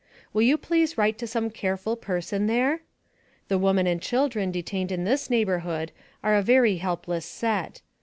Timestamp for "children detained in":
4.01-5.03